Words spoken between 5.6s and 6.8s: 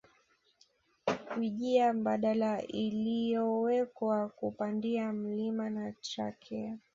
ni trakea